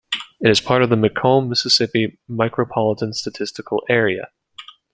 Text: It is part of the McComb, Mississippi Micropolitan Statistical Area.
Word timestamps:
It 0.39 0.49
is 0.49 0.59
part 0.59 0.81
of 0.81 0.89
the 0.89 0.95
McComb, 0.95 1.47
Mississippi 1.47 2.17
Micropolitan 2.27 3.13
Statistical 3.13 3.83
Area. 3.87 4.31